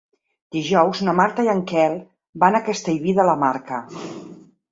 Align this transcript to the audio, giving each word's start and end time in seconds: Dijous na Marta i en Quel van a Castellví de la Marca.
Dijous 0.53 1.01
na 1.07 1.13
Marta 1.17 1.43
i 1.47 1.51
en 1.53 1.61
Quel 1.73 1.99
van 2.45 2.59
a 2.59 2.63
Castellví 2.71 3.15
de 3.19 3.27
la 3.31 3.39
Marca. 3.43 3.83